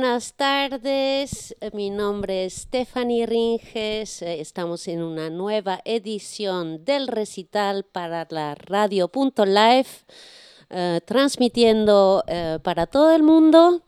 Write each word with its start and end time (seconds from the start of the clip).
buenas 0.00 0.34
tardes. 0.34 1.54
Mi 1.72 1.88
nombre 1.88 2.46
es 2.46 2.62
Stephanie 2.62 3.26
Ringes. 3.26 4.22
Eh, 4.22 4.40
Estamos 4.40 4.88
en 4.88 5.04
una 5.04 5.30
nueva 5.30 5.82
edición 5.84 6.84
del 6.84 7.06
recital 7.06 7.84
para 7.84 8.26
la 8.28 8.56
radio.live, 8.56 9.86
eh, 10.70 11.00
transmitiendo 11.06 12.24
eh, 12.26 12.58
para 12.64 12.88
todo 12.88 13.14
el 13.14 13.22
mundo. 13.22 13.82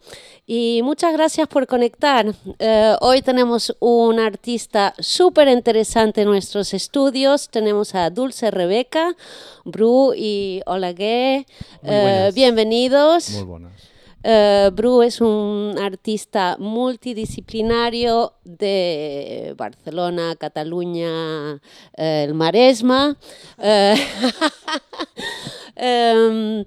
Y 0.46 0.80
muchas 0.84 1.12
gracias 1.12 1.48
por 1.48 1.66
conectar. 1.66 2.32
Eh, 2.60 2.94
hoy 3.00 3.20
tenemos 3.20 3.76
un 3.80 4.20
artista 4.20 4.94
súper 5.00 5.48
interesante 5.48 6.22
en 6.22 6.28
nuestros 6.28 6.72
estudios. 6.72 7.48
Tenemos 7.48 7.96
a 7.96 8.10
Dulce 8.10 8.52
Rebeca, 8.52 9.16
Bru 9.64 10.12
y 10.16 10.62
buenas. 10.64 12.32
bienvenidos. 12.32 13.30
Muy 13.30 13.42
buenas. 13.42 13.95
Eh, 14.28 14.70
Bru 14.74 15.02
es 15.02 15.20
un 15.20 15.76
artista 15.80 16.56
multidisciplinario 16.58 18.32
de 18.42 19.54
Barcelona, 19.56 20.34
Cataluña, 20.34 21.54
eh, 21.96 22.24
el 22.26 22.34
Maresma. 22.34 23.16
Eh, 23.62 23.94
em, 25.76 26.64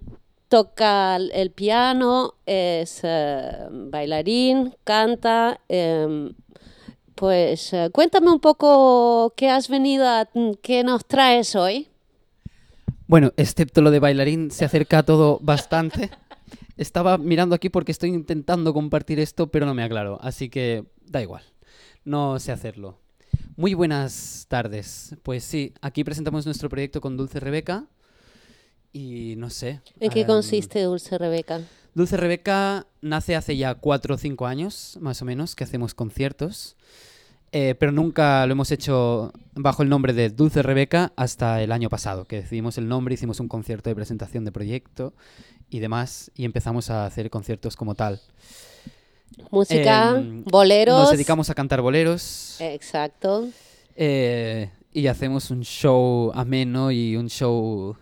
toca 0.48 1.18
el- 1.18 1.52
piano, 1.52 2.36
es 2.46 3.02
bailarín, 3.70 4.74
canta. 4.86 5.60
em, 5.68 6.34
pues 7.14 7.74
cuéntame 7.92 8.32
un 8.32 8.40
poco 8.40 9.34
qué 9.36 9.50
has 9.50 9.68
venido 9.68 10.08
a, 10.08 10.30
qué 10.62 10.86
nos 10.86 11.04
traes 11.06 11.58
hoy. 11.58 11.90
Bueno, 13.08 13.34
excepto 13.36 13.82
lo 13.82 13.92
de 13.92 14.00
bailarín, 14.00 14.50
se 14.50 14.64
acerca 14.64 15.00
a 15.00 15.04
todo 15.04 15.40
bastante. 15.42 16.10
Estaba 16.80 17.18
mirando 17.18 17.56
aquí 17.56 17.68
porque 17.68 17.92
estoy 17.92 18.12
intentando 18.12 18.74
compartir 18.74 19.20
esto, 19.20 19.48
pero 19.52 19.66
no 19.66 19.74
me 19.74 19.84
aclaro, 19.84 20.18
así 20.22 20.48
que 20.48 20.86
da 21.06 21.22
igual. 21.22 21.44
No 22.06 22.40
sé 22.40 22.54
hacerlo. 22.54 22.98
Muy 23.58 23.74
buenas 23.74 24.46
tardes. 24.48 25.14
Pues 25.24 25.44
sí, 25.44 25.74
aquí 25.82 26.06
presentamos 26.06 26.46
nuestro 26.46 26.70
proyecto 26.70 27.02
con 27.02 27.18
Dulce 27.18 27.42
Rebeca. 27.42 27.88
Y 28.94 29.36
no 29.36 29.50
sé. 29.50 29.82
¿En 30.00 30.10
qué 30.10 30.22
em, 30.22 30.28
consiste 30.28 30.82
Dulce 30.84 31.18
Rebeca? 31.18 31.60
Dulce 31.96 32.16
Rebeca 32.16 32.88
nace 33.02 33.36
hace 33.36 33.58
ya 33.58 33.76
cuatro 33.76 34.16
o 34.16 34.18
cinco 34.18 34.48
años, 34.48 34.98
más 35.02 35.22
o 35.22 35.26
menos, 35.26 35.56
que 35.56 35.66
hacemos 35.66 35.94
conciertos. 35.94 36.78
Eh, 37.52 37.76
pero 37.78 37.92
nunca 37.92 38.46
lo 38.46 38.54
hemos 38.54 38.72
hecho 38.72 39.34
bajo 39.54 39.84
el 39.84 39.90
nombre 39.90 40.14
de 40.14 40.30
Dulce 40.30 40.62
Rebeca 40.62 41.12
hasta 41.18 41.62
el 41.62 41.74
año 41.74 41.90
pasado, 41.90 42.24
que 42.24 42.38
decidimos 42.38 42.78
el 42.78 42.88
nombre, 42.88 43.16
hicimos 43.16 43.42
un 43.42 43.50
concierto 43.50 43.90
de 43.90 43.96
presentación 43.96 44.46
de 44.46 44.52
proyecto 44.54 45.14
y 45.70 45.80
demás, 45.80 46.32
y 46.36 46.46
empezamos 46.46 46.90
a 46.90 47.06
hacer 47.06 47.30
conciertos 47.30 47.76
como 47.76 47.96
tal. 47.96 48.20
Música, 49.52 50.16
Em, 50.18 50.44
boleros. 50.44 51.00
Nos 51.00 51.12
dedicamos 51.12 51.50
a 51.50 51.54
cantar 51.56 51.82
boleros 51.82 52.58
Exacto. 52.60 53.48
eh, 53.96 54.70
y 54.92 55.08
hacemos 55.08 55.52
un 55.52 55.62
show 55.64 56.32
ameno 56.34 56.92
y 56.92 57.16
un 57.16 57.30
show 57.30 57.96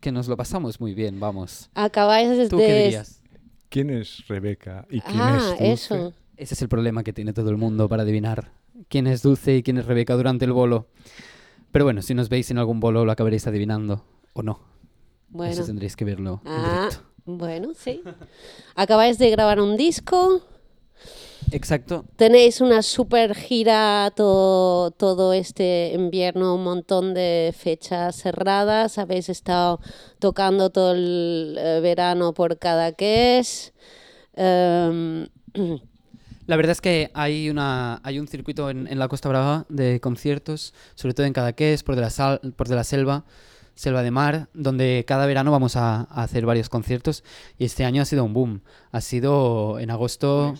que 0.00 0.10
nos 0.10 0.28
lo 0.28 0.36
pasamos 0.36 0.80
muy 0.80 0.94
bien, 0.94 1.20
vamos. 1.20 1.70
Acabáis 1.74 2.30
de... 2.30 2.48
¿Tú 2.48 2.56
qué 2.58 2.82
dirías? 2.84 3.20
¿Quién 3.68 3.90
es 3.90 4.26
Rebeca 4.28 4.86
y 4.90 5.00
quién 5.00 5.20
Ah, 5.20 5.36
es 5.38 5.46
Dulce? 5.48 5.72
eso. 5.72 6.12
Ese 6.36 6.54
es 6.54 6.62
el 6.62 6.68
problema 6.68 7.04
que 7.04 7.12
tiene 7.12 7.32
todo 7.32 7.50
el 7.50 7.56
mundo 7.56 7.88
para 7.88 8.02
adivinar 8.02 8.50
quién 8.88 9.06
es 9.06 9.22
Dulce 9.22 9.56
y 9.56 9.62
quién 9.62 9.78
es 9.78 9.86
Rebeca 9.86 10.14
durante 10.14 10.44
el 10.44 10.52
bolo. 10.52 10.88
Pero 11.70 11.84
bueno, 11.84 12.02
si 12.02 12.14
nos 12.14 12.28
veis 12.28 12.50
en 12.50 12.58
algún 12.58 12.80
bolo 12.80 13.04
lo 13.04 13.12
acabaréis 13.12 13.46
adivinando. 13.46 14.04
O 14.32 14.42
no. 14.42 14.60
Bueno. 15.32 15.52
Eso 15.52 15.64
tendréis 15.64 15.96
que 15.96 16.04
verlo 16.04 16.40
Ah, 16.44 16.88
directo. 16.88 17.10
bueno, 17.24 17.72
sí. 17.74 18.02
Acabáis 18.76 19.18
de 19.18 19.30
grabar 19.30 19.60
un 19.60 19.76
disco. 19.76 20.40
Exacto. 21.50 22.04
Tenéis 22.16 22.60
una 22.60 22.82
super 22.82 23.34
gira 23.34 24.10
todo, 24.16 24.90
todo 24.92 25.32
este 25.32 25.92
invierno, 25.94 26.54
un 26.54 26.64
montón 26.64 27.12
de 27.14 27.52
fechas 27.56 28.16
cerradas. 28.16 28.96
Habéis 28.98 29.28
estado 29.28 29.80
tocando 30.18 30.70
todo 30.70 30.92
el 30.92 31.56
eh, 31.58 31.80
verano 31.82 32.32
por 32.32 32.58
cada 32.58 32.92
que 32.92 33.38
es. 33.38 33.72
La 36.46 36.56
verdad 36.56 36.72
es 36.72 36.80
que 36.80 37.10
hay, 37.14 37.50
una, 37.50 38.00
hay 38.02 38.18
un 38.18 38.26
circuito 38.28 38.68
en, 38.70 38.86
en 38.86 38.98
la 38.98 39.08
Costa 39.08 39.28
Brava 39.28 39.64
de 39.68 40.00
conciertos, 40.00 40.74
sobre 40.94 41.14
todo 41.14 41.26
en 41.26 41.32
Cadaqués, 41.32 41.82
por 41.82 41.94
de 41.96 42.00
la, 42.02 42.10
sal, 42.10 42.40
por 42.56 42.68
de 42.68 42.74
la 42.76 42.84
selva, 42.84 43.24
selva 43.74 44.02
de 44.02 44.10
mar, 44.10 44.48
donde 44.54 45.04
cada 45.06 45.26
verano 45.26 45.50
vamos 45.50 45.76
a, 45.76 46.02
a 46.02 46.22
hacer 46.22 46.46
varios 46.46 46.68
conciertos 46.68 47.24
y 47.58 47.64
este 47.64 47.84
año 47.84 48.02
ha 48.02 48.04
sido 48.04 48.24
un 48.24 48.32
boom. 48.32 48.60
Ha 48.90 49.00
sido 49.00 49.78
en 49.78 49.90
agosto, 49.90 50.54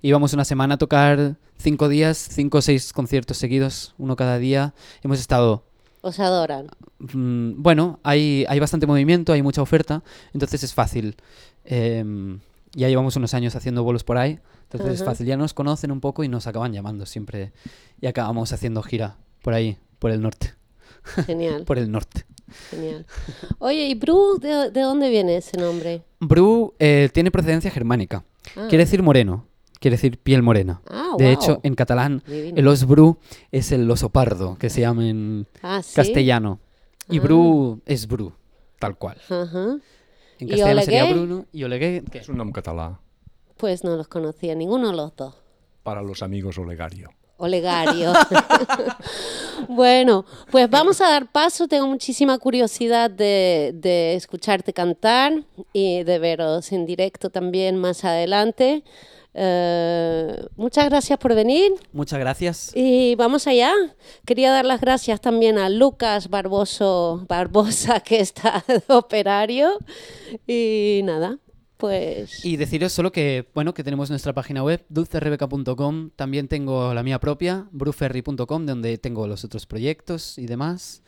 íbamos 0.00 0.32
una 0.32 0.44
semana 0.44 0.74
a 0.74 0.78
tocar 0.78 1.36
cinco 1.58 1.88
días, 1.88 2.18
cinco 2.30 2.58
o 2.58 2.62
seis 2.62 2.92
conciertos 2.92 3.36
seguidos, 3.36 3.94
uno 3.98 4.16
cada 4.16 4.38
día. 4.38 4.74
Hemos 5.02 5.20
estado 5.20 5.64
os 6.02 6.18
adoran. 6.18 6.66
Mm, 6.98 7.62
bueno, 7.62 8.00
hay, 8.02 8.44
hay 8.48 8.58
bastante 8.58 8.86
movimiento, 8.86 9.32
hay 9.32 9.42
mucha 9.42 9.62
oferta, 9.62 10.02
entonces 10.34 10.64
es 10.64 10.74
fácil. 10.74 11.16
Em, 11.64 12.40
ya 12.72 12.88
llevamos 12.88 13.14
unos 13.16 13.34
años 13.34 13.54
haciendo 13.54 13.84
bolos 13.84 14.02
por 14.02 14.18
ahí, 14.18 14.40
entonces 14.64 14.94
es 14.94 15.02
Ajá. 15.02 15.12
fácil. 15.12 15.26
Ya 15.26 15.36
nos 15.36 15.54
conocen 15.54 15.92
un 15.92 16.00
poco 16.00 16.24
y 16.24 16.28
nos 16.28 16.48
acaban 16.48 16.72
llamando 16.72 17.06
siempre. 17.06 17.52
Y 18.00 18.08
acabamos 18.08 18.52
haciendo 18.52 18.82
gira 18.82 19.16
por 19.42 19.54
ahí, 19.54 19.78
por 20.00 20.10
el 20.10 20.20
norte. 20.20 20.54
Genial, 21.26 21.64
Por 21.66 21.78
el 21.78 21.90
norte. 21.90 22.24
Genial. 22.70 23.06
Oye, 23.58 23.86
¿y 23.86 23.94
Bru, 23.94 24.38
de, 24.40 24.70
de 24.70 24.80
dónde 24.80 25.10
viene 25.10 25.36
ese 25.36 25.56
nombre? 25.58 26.02
Bru 26.20 26.74
eh, 26.78 27.08
tiene 27.12 27.30
procedencia 27.30 27.70
germánica. 27.70 28.24
Ah. 28.56 28.66
Quiere 28.68 28.84
decir 28.84 29.02
moreno, 29.02 29.46
quiere 29.80 29.96
decir 29.96 30.18
piel 30.18 30.42
morena. 30.42 30.80
Ah, 30.88 31.14
De 31.18 31.32
hecho, 31.32 31.60
en 31.62 31.74
catalán, 31.74 32.22
Divino. 32.26 32.56
el 32.58 32.66
os 32.68 32.84
bru 32.86 33.18
es 33.50 33.72
el 33.72 33.90
oso 33.90 34.08
pardo, 34.10 34.56
que 34.58 34.70
se 34.70 34.80
llama 34.80 35.08
en 35.08 35.46
Ah, 35.62 35.82
¿sí? 35.82 35.94
castellano. 35.96 36.58
Y 37.08 37.18
Ah. 37.18 37.22
bru 37.22 37.80
es 37.86 38.06
bru, 38.06 38.32
tal 38.78 38.96
cual. 38.96 39.18
Ajá. 39.28 39.76
En 40.38 40.48
¿Y 40.48 40.50
castellano 40.50 40.82
sería? 40.82 41.12
Bruno 41.12 41.46
y 41.52 41.64
Oleguer, 41.64 42.04
¿qué? 42.10 42.18
Es 42.18 42.28
un 42.28 42.36
nombre 42.36 42.54
catalán 42.62 42.98
Pues 43.56 43.84
no 43.84 43.96
los 43.96 44.08
conocía, 44.08 44.54
ninguno 44.54 44.90
de 44.90 44.96
los 44.96 45.14
dos. 45.16 45.34
para 45.84 46.02
los 46.02 46.22
amigos 46.22 46.58
Olegario. 46.58 47.10
Olegario. 47.42 48.12
bueno, 49.68 50.24
pues 50.50 50.70
vamos 50.70 51.00
a 51.00 51.08
dar 51.10 51.26
paso. 51.30 51.66
Tengo 51.68 51.86
muchísima 51.86 52.38
curiosidad 52.38 53.10
de, 53.10 53.72
de 53.74 54.14
escucharte 54.14 54.72
cantar 54.72 55.42
y 55.72 56.02
de 56.04 56.18
veros 56.18 56.72
en 56.72 56.86
directo 56.86 57.30
también 57.30 57.76
más 57.76 58.04
adelante. 58.04 58.84
Eh, 59.34 60.44
muchas 60.56 60.90
gracias 60.90 61.18
por 61.18 61.34
venir 61.34 61.72
Muchas 61.94 62.18
gracias. 62.18 62.70
y 62.74 63.14
vamos 63.14 63.46
allá. 63.46 63.72
Quería 64.26 64.52
dar 64.52 64.66
las 64.66 64.82
gracias 64.82 65.22
también 65.22 65.56
a 65.58 65.70
Lucas 65.70 66.28
Barboso, 66.28 67.24
Barbosa, 67.28 68.00
que 68.04 68.20
está 68.20 68.62
de 68.68 68.82
operario. 68.88 69.78
Y 70.46 71.00
nada, 71.04 71.38
pues... 71.82 72.44
Y 72.44 72.56
deciros 72.56 72.92
solo 72.92 73.10
que, 73.10 73.48
bueno, 73.56 73.74
que 73.74 73.82
tenemos 73.82 74.08
nuestra 74.08 74.32
página 74.32 74.62
web, 74.62 74.86
dulcerebeca.com. 74.88 76.10
También 76.14 76.46
tengo 76.46 76.94
la 76.94 77.02
mía 77.02 77.18
propia, 77.18 77.66
bruferry.com, 77.72 78.66
donde 78.66 78.98
tengo 78.98 79.26
los 79.26 79.42
otros 79.44 79.66
proyectos 79.66 80.38
y 80.38 80.46
demás. 80.46 81.02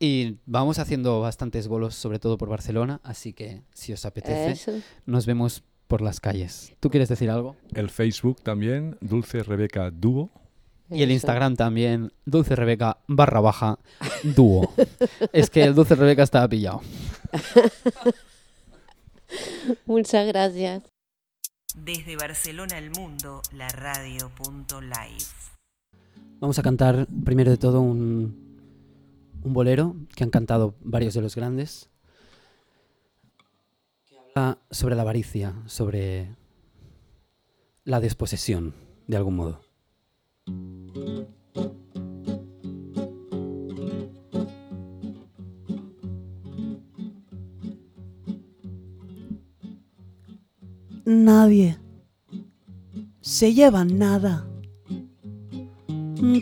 Y 0.00 0.38
vamos 0.46 0.78
haciendo 0.78 1.20
bastantes 1.20 1.68
bolos, 1.68 1.94
sobre 1.94 2.18
todo 2.18 2.38
por 2.38 2.48
Barcelona, 2.48 3.02
así 3.04 3.34
que 3.34 3.60
si 3.74 3.92
os 3.92 4.06
apetece, 4.06 4.52
Eso. 4.52 4.72
nos 5.04 5.26
vemos 5.26 5.62
por 5.88 6.00
las 6.00 6.20
calles. 6.20 6.72
¿Tú 6.80 6.88
quieres 6.88 7.10
decir 7.10 7.28
algo? 7.28 7.54
El 7.74 7.90
Facebook 7.90 8.40
también, 8.42 8.96
Dulce 9.02 9.42
Rebeca 9.42 9.90
Dúo. 9.90 10.30
Y 10.90 11.02
el. 11.02 11.10
Instagram 11.10 11.54
también, 11.54 12.12
dulcerebeca 12.24 12.96
barra 13.08 13.40
baja 13.40 13.78
dúo. 14.22 14.72
es 15.34 15.50
que 15.50 15.64
el 15.64 15.74
Dulce 15.74 15.94
Rebeca 15.96 16.22
estaba 16.22 16.48
pillado. 16.48 16.80
Muchas 19.86 20.26
gracias. 20.26 20.82
Desde 21.74 22.16
Barcelona 22.16 22.76
al 22.76 22.90
mundo, 22.90 23.42
la 23.52 23.68
radio.live. 23.68 25.24
Vamos 26.40 26.58
a 26.58 26.62
cantar 26.62 27.06
primero 27.24 27.50
de 27.50 27.56
todo 27.56 27.80
un, 27.80 28.42
un 29.42 29.52
bolero 29.52 29.96
que 30.14 30.24
han 30.24 30.30
cantado 30.30 30.74
varios 30.80 31.14
de 31.14 31.22
los 31.22 31.34
grandes. 31.34 31.88
Que 34.06 34.18
habla 34.18 34.58
sobre 34.70 34.96
la 34.96 35.02
avaricia, 35.02 35.54
sobre 35.66 36.36
la 37.84 38.00
desposesión, 38.00 38.74
de 39.06 39.16
algún 39.16 39.36
modo. 39.36 39.60
Nadie 51.12 51.78
se 53.20 53.52
lleva 53.52 53.84
nada. 53.84 54.48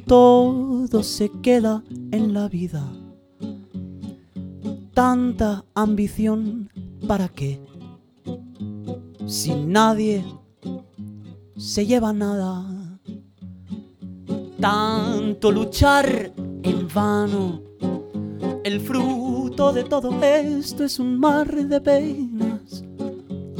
Todo 0.06 1.02
se 1.02 1.30
queda 1.42 1.82
en 2.12 2.32
la 2.32 2.48
vida. 2.48 2.84
Tanta 4.94 5.64
ambición, 5.74 6.70
¿para 7.08 7.28
qué? 7.28 7.60
Si 9.26 9.54
nadie 9.54 10.24
se 11.56 11.86
lleva 11.86 12.12
nada. 12.12 12.64
Tanto 14.60 15.50
luchar 15.50 16.32
en 16.62 16.88
vano. 16.94 17.62
El 18.62 18.80
fruto 18.80 19.72
de 19.72 19.82
todo 19.82 20.22
esto 20.22 20.84
es 20.84 21.00
un 21.00 21.18
mar 21.18 21.50
de 21.52 21.80
penas. 21.80 22.29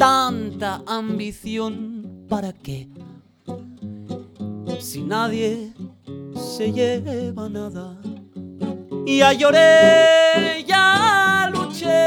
Tanta 0.00 0.82
ambición, 0.87 2.25
¿para 2.26 2.55
qué? 2.55 2.88
Si 4.79 5.02
nadie 5.02 5.75
se 6.35 6.73
lleva 6.73 7.50
nada. 7.50 8.00
Ya 9.05 9.35
lloré, 9.35 10.64
ya 10.67 11.50
luché 11.52 11.99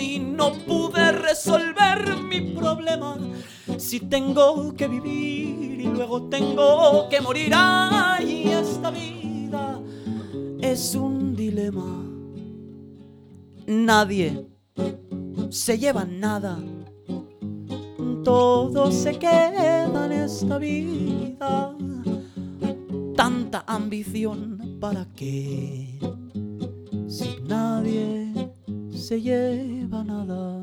y 0.00 0.18
no 0.18 0.52
pude 0.66 1.12
resolver 1.12 2.16
mi 2.28 2.40
problema. 2.40 3.16
Si 3.76 4.00
tengo 4.00 4.74
que 4.74 4.88
vivir 4.88 5.80
y 5.80 5.84
luego 5.84 6.22
tengo 6.22 7.08
que 7.08 7.20
morir, 7.20 7.52
ay, 7.54 8.48
esta 8.48 8.90
vida 8.90 9.80
es 10.60 10.96
un 10.96 11.36
dilema. 11.36 12.04
Nadie 13.64 14.57
se 15.50 15.78
lleva 15.78 16.04
nada, 16.04 16.58
todo 18.24 18.90
se 18.90 19.18
queda 19.18 20.06
en 20.06 20.12
esta 20.12 20.58
vida. 20.58 21.74
Tanta 23.16 23.64
ambición, 23.66 24.78
¿para 24.80 25.06
qué? 25.16 25.98
Si 27.08 27.36
nadie 27.46 28.52
se 28.92 29.20
lleva 29.20 30.04
nada. 30.04 30.62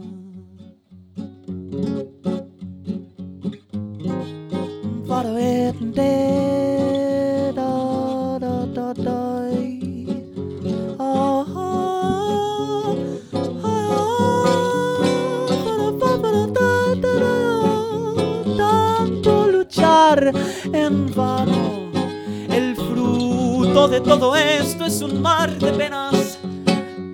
De 23.96 24.02
todo 24.02 24.36
esto 24.36 24.84
es 24.84 25.02
un 25.02 25.22
mar 25.22 25.58
de 25.58 25.72
penas. 25.72 26.38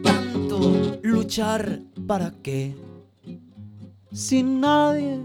Tanto 0.01 0.98
luchar 1.04 1.80
para 2.07 2.31
qué. 2.42 2.75
Si 4.12 4.42
nadie 4.42 5.19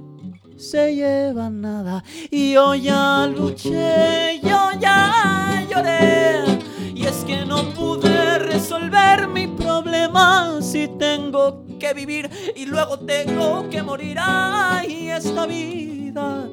se 0.58 0.94
lleva 0.94 1.48
nada. 1.48 2.04
Y 2.30 2.52
yo 2.52 2.74
ya 2.74 3.26
luché, 3.26 4.38
yo 4.42 4.68
ya 4.78 5.66
lloré. 5.70 6.58
Y 6.94 7.06
es 7.06 7.24
que 7.24 7.46
no 7.46 7.72
pude 7.72 8.38
resolver 8.38 9.26
mi 9.26 9.46
problema. 9.46 10.60
Si 10.60 10.88
tengo 10.98 11.64
que 11.78 11.94
vivir 11.94 12.28
y 12.54 12.66
luego 12.66 12.98
tengo 12.98 13.70
que 13.70 13.82
morir. 13.82 14.18
Ay, 14.20 15.08
esta 15.08 15.46
vida 15.46 16.50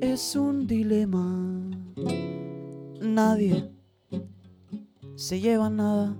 es 0.00 0.34
un 0.34 0.66
dilema. 0.66 1.24
Nadie 3.00 3.73
se 5.16 5.40
lleva 5.40 5.70
nada. 5.70 6.14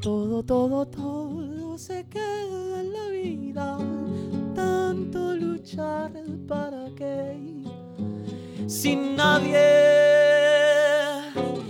Todo, 0.00 0.42
todo, 0.42 0.86
todo 0.86 1.78
se 1.78 2.06
queda 2.08 2.80
en 2.80 2.92
la 2.92 3.06
vida. 3.08 3.78
Tanto 4.54 5.34
luchar 5.34 6.12
para 6.48 6.86
qué. 6.96 7.62
Si 8.66 8.96
nadie 8.96 9.58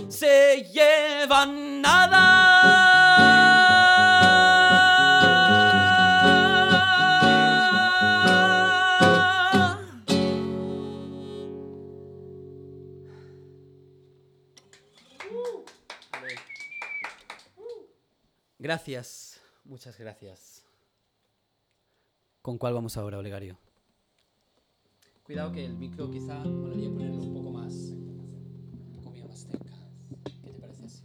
se 0.09 0.67
lleva 0.73 1.45
nada. 1.45 2.92
Gracias, 18.63 19.41
muchas 19.65 19.99
gracias. 19.99 20.63
¿Con 22.41 22.57
cuál 22.57 22.73
vamos 22.73 22.95
ahora, 22.95 23.17
Olegario? 23.17 23.57
Cuidado 25.23 25.51
que 25.51 25.65
el 25.65 25.73
micro 25.73 26.09
quizá 26.09 26.39
molaría 26.45 26.89
ponerlo 26.89 27.23
un 27.23 27.33
poco 27.33 27.51
más. 27.51 27.73
Un 27.73 29.01
poco 29.03 29.27
más 29.27 29.39
cerca. 29.41 29.73
¿Qué 30.41 30.53
te 30.53 30.59
parece 30.61 30.85
así? 30.85 31.03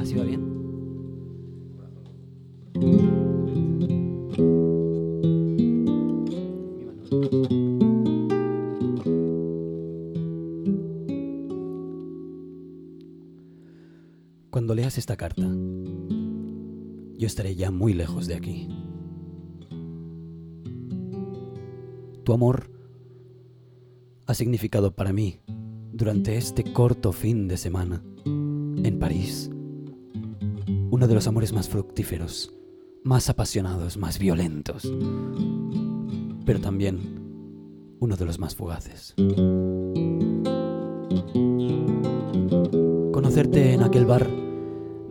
¿Así 0.00 0.14
va 0.14 0.24
bien? 0.24 0.56
Cuando 14.50 14.74
leas 14.74 14.96
esta 14.96 15.18
carta, 15.18 15.44
yo 17.26 17.28
estaré 17.28 17.56
ya 17.56 17.72
muy 17.72 17.92
lejos 17.92 18.28
de 18.28 18.36
aquí. 18.36 18.68
Tu 22.22 22.32
amor 22.32 22.70
ha 24.26 24.32
significado 24.32 24.94
para 24.94 25.12
mí, 25.12 25.40
durante 25.92 26.36
este 26.36 26.62
corto 26.72 27.10
fin 27.10 27.48
de 27.48 27.56
semana, 27.56 28.00
en 28.24 28.98
París, 29.00 29.50
uno 30.92 31.08
de 31.08 31.14
los 31.14 31.26
amores 31.26 31.52
más 31.52 31.68
fructíferos, 31.68 32.54
más 33.02 33.28
apasionados, 33.28 33.96
más 33.96 34.20
violentos, 34.20 34.88
pero 36.44 36.60
también 36.60 37.00
uno 37.98 38.16
de 38.16 38.24
los 38.24 38.38
más 38.38 38.54
fugaces. 38.54 39.14
Conocerte 43.12 43.74
en 43.74 43.82
aquel 43.82 44.06
bar 44.06 44.30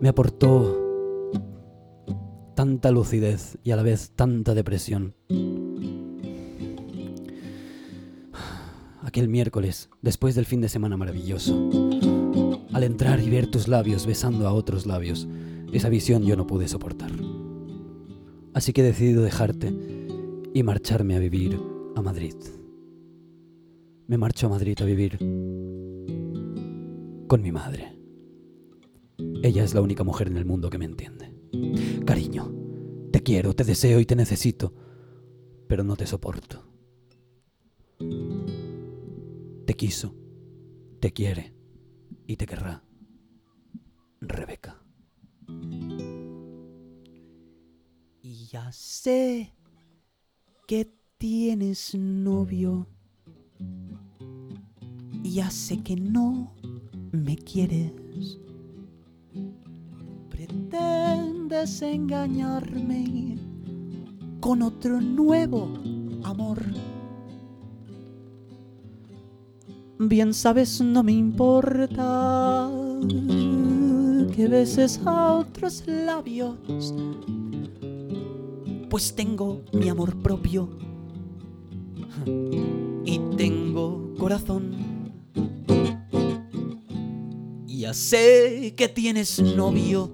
me 0.00 0.08
aportó 0.08 0.85
tanta 2.86 3.00
lucidez 3.00 3.58
y 3.64 3.72
a 3.72 3.76
la 3.76 3.82
vez 3.82 4.12
tanta 4.14 4.54
depresión. 4.54 5.12
Aquel 9.02 9.28
miércoles, 9.28 9.90
después 10.02 10.36
del 10.36 10.46
fin 10.46 10.60
de 10.60 10.68
semana 10.68 10.96
maravilloso, 10.96 11.68
al 12.72 12.84
entrar 12.84 13.18
y 13.18 13.28
ver 13.28 13.48
tus 13.50 13.66
labios 13.66 14.06
besando 14.06 14.46
a 14.46 14.52
otros 14.52 14.86
labios, 14.86 15.26
esa 15.72 15.88
visión 15.88 16.22
yo 16.22 16.36
no 16.36 16.46
pude 16.46 16.68
soportar. 16.68 17.10
Así 18.54 18.72
que 18.72 18.82
he 18.82 18.84
decidido 18.84 19.24
dejarte 19.24 19.74
y 20.54 20.62
marcharme 20.62 21.16
a 21.16 21.18
vivir 21.18 21.60
a 21.96 22.02
Madrid. 22.02 22.36
Me 24.06 24.16
marcho 24.16 24.46
a 24.46 24.50
Madrid 24.50 24.78
a 24.80 24.84
vivir 24.84 25.18
con 27.26 27.42
mi 27.42 27.50
madre. 27.50 27.98
Ella 29.42 29.64
es 29.64 29.74
la 29.74 29.80
única 29.80 30.04
mujer 30.04 30.28
en 30.28 30.36
el 30.36 30.44
mundo 30.44 30.70
que 30.70 30.78
me 30.78 30.84
entiende. 30.84 31.34
Cariño, 32.04 32.55
quiero, 33.26 33.56
te 33.56 33.64
deseo 33.64 33.98
y 33.98 34.06
te 34.06 34.14
necesito, 34.14 34.72
pero 35.66 35.82
no 35.82 35.96
te 35.96 36.06
soporto. 36.06 36.64
Te 39.66 39.74
quiso, 39.74 40.14
te 41.00 41.12
quiere 41.12 41.52
y 42.28 42.36
te 42.36 42.46
querrá. 42.46 42.84
Rebeca. 44.20 44.80
Y 48.22 48.46
ya 48.46 48.70
sé 48.70 49.52
que 50.68 50.88
tienes 51.18 51.96
novio. 51.96 52.86
Y 55.24 55.32
ya 55.32 55.50
sé 55.50 55.82
que 55.82 55.96
no 55.96 56.54
me 57.10 57.36
quieres. 57.36 57.90
Pretendes 60.36 61.80
engañarme 61.80 63.38
con 64.38 64.60
otro 64.60 65.00
nuevo 65.00 65.66
amor. 66.24 66.62
Bien 69.98 70.34
sabes, 70.34 70.82
no 70.82 71.02
me 71.02 71.12
importa 71.12 72.70
que 74.34 74.46
beses 74.46 75.00
a 75.06 75.32
otros 75.32 75.84
labios, 75.86 76.58
pues 78.90 79.16
tengo 79.16 79.62
mi 79.72 79.88
amor 79.88 80.14
propio 80.16 80.68
y 83.06 83.18
tengo 83.38 84.12
corazón 84.18 84.95
ya 87.86 87.94
sé 87.94 88.74
que 88.76 88.88
tienes 88.88 89.38
novio. 89.40 90.10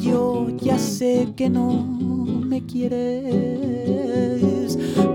Yo 0.00 0.48
ya 0.58 0.78
sé 0.78 1.34
que 1.36 1.50
no 1.50 1.70
me 1.70 2.64
quieres. 2.64 2.98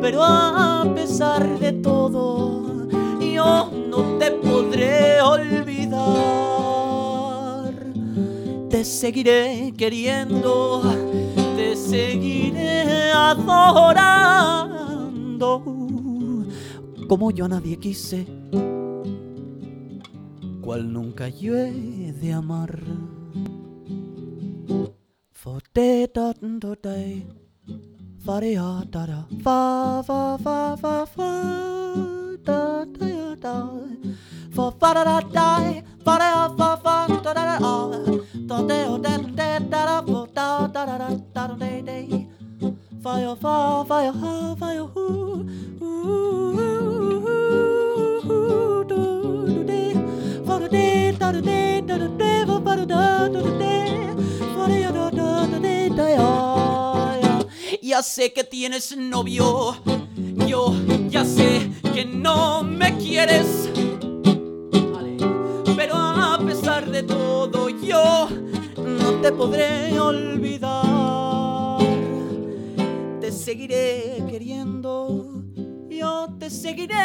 Pero 0.01 0.23
a 0.23 0.85
pesar 0.93 1.57
de 1.57 1.71
todo, 1.71 2.87
yo 3.19 3.71
no 3.89 4.19
te 4.19 4.29
podré 4.33 5.19
olvidar. 5.19 6.03
Te 8.69 8.85
seguiré 8.85 9.73
queriendo, 9.75 10.83
te 11.55 11.75
seguiré 11.75 13.11
adorando. 13.13 14.43
Como 17.07 17.31
yo 17.31 17.45
a 17.45 17.47
nadie 17.47 17.77
quise 17.79 18.27
cual 20.71 20.87
nunca 20.93 21.27
yo 21.27 21.53
he 21.53 22.13
de 22.13 22.31
amar. 22.31 22.79
For 25.33 25.59
de 25.73 26.07
dot 26.07 26.37
do 26.39 26.75
day, 26.81 27.25
fa 28.23 28.39
de 28.39 28.55
da 28.55 29.05
da, 29.11 29.19
fa 29.43 30.01
fa 30.07 30.37
fa 30.43 30.77
fa 30.81 31.05
fa 31.13 31.31
da 32.47 32.85
da 32.85 33.05
ya 33.05 33.35
da, 33.35 33.55
for 34.55 34.71
fa 34.79 34.93
da 34.93 35.03
da 35.03 35.19
da, 35.35 35.49
fa 36.05 36.15
da 36.21 36.29
fa 36.57 36.69
fa 36.83 36.95
da 37.25 37.33
da 37.37 37.43
da, 37.59 37.75
da 38.49 38.57
de 38.69 38.79
o 38.93 38.97
da 38.97 39.17
da 39.17 39.59
da 39.59 39.85
da, 39.85 40.01
for 40.07 40.27
da 40.37 40.67
da 40.67 40.85
da 40.85 40.97
da 41.01 41.09
da 41.35 41.47
da 41.47 41.55
da, 41.59 41.81
day, 41.89 42.07
fa 43.03 43.19
yo 43.19 43.35
fa 43.43 43.83
fa 43.89 43.97
yo 44.05 44.13
ha 44.21 44.55
fa 44.55 44.73
yo 44.77 44.85
hoo, 44.93 45.43
ooh 45.81 46.55
ooh 46.63 47.27
ooh. 47.27 47.50
Ya 57.91 58.01
sé 58.01 58.31
que 58.31 58.45
tienes 58.45 58.95
novio. 58.95 59.75
Yo 60.47 60.73
ya 61.09 61.25
sé 61.25 61.69
que 61.93 62.05
no 62.05 62.63
me 62.63 62.95
quieres. 62.95 63.69
Pero 65.75 65.95
a 65.95 66.39
pesar 66.45 66.89
de 66.89 67.03
todo 67.03 67.67
yo 67.67 68.29
no 68.77 69.21
te 69.21 69.33
podré 69.33 69.99
olvidar. 69.99 71.79
Te 73.19 73.29
seguiré 73.29 74.23
queriendo. 74.29 75.43
Yo 75.89 76.33
te 76.39 76.49
seguiré 76.49 76.95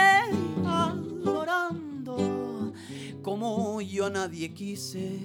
adorando 0.64 2.45
como 3.26 3.80
yo 3.80 4.06
a 4.06 4.10
nadie 4.10 4.54
quise 4.54 5.18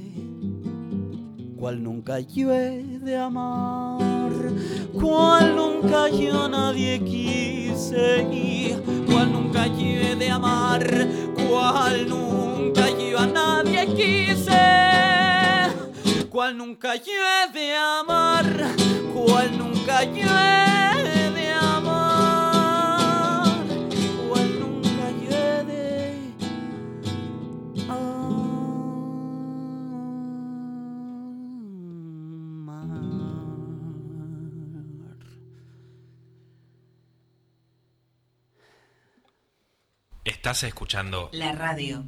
cual 1.55 1.83
nunca 1.83 2.19
yo 2.19 2.49
de 2.49 3.15
amar, 3.15 4.31
cual 4.91 5.55
nunca 5.55 6.09
yo 6.09 6.45
a 6.45 6.49
nadie 6.49 6.99
quise, 7.03 8.27
y 8.31 8.75
cual 9.05 9.31
nunca 9.31 9.67
yo 9.67 10.15
de 10.17 10.29
amar, 10.31 10.83
cual 11.47 12.09
nunca 12.09 12.89
yo 12.89 13.19
a 13.19 13.27
nadie 13.27 13.85
quise, 13.93 14.49
cual 16.31 16.57
nunca 16.57 16.95
yo 16.95 17.53
de 17.53 17.75
amar, 17.75 18.47
cual 19.13 19.55
nunca 19.59 20.03
yo 20.05 20.25
he 20.25 20.80
Estás 40.41 40.63
escuchando 40.63 41.29
La 41.33 41.51
radio. 41.51 42.03